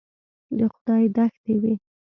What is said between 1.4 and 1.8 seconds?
وې.